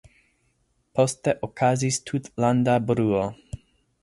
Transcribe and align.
Poste 0.99 1.35
okazis 1.49 2.01
tutlanda 2.11 2.79
bruo. 2.89 3.23